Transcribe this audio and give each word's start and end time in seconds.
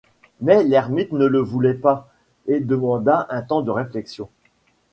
Mais 0.39 0.63
l'ermite 0.63 1.11
ne 1.11 1.27
le 1.27 1.37
voulait 1.41 1.75
pas, 1.75 2.09
et 2.47 2.59
demanda 2.59 3.27
un 3.29 3.43
temps 3.43 3.61
de 3.61 3.69
réflexion. 3.69 4.29